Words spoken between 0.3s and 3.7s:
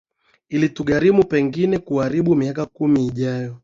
itatugharimu pengine karibu miaka kumi ijayo